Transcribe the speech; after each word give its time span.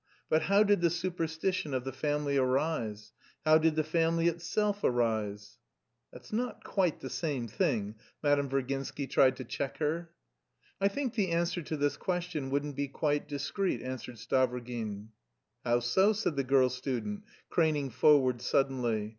But 0.31 0.41
how 0.41 0.63
did 0.63 0.81
the 0.81 0.89
superstition 0.89 1.75
of 1.75 1.83
the 1.83 1.91
family 1.91 2.35
arise? 2.35 3.13
How 3.45 3.59
did 3.59 3.75
the 3.75 3.83
family 3.83 4.27
itself 4.27 4.83
arise?" 4.83 5.59
"That's 6.11 6.33
not 6.33 6.63
quite 6.63 7.01
the 7.01 7.07
same 7.11 7.47
thing...." 7.47 7.93
Madame 8.23 8.49
Virginsky 8.49 9.05
tried 9.07 9.35
to 9.35 9.43
check 9.43 9.77
her. 9.77 10.09
"I 10.81 10.87
think 10.87 11.13
the 11.13 11.29
answer 11.29 11.61
to 11.61 11.77
this 11.77 11.97
question 11.97 12.49
wouldn't 12.49 12.75
be 12.77 12.87
quite 12.87 13.27
discreet," 13.27 13.83
answered 13.83 14.15
Stavrogin. 14.15 15.09
"How 15.63 15.81
so?" 15.81 16.13
said 16.13 16.35
the 16.35 16.43
girl 16.43 16.69
student, 16.69 17.21
craning 17.51 17.91
forward 17.91 18.41
suddenly. 18.41 19.09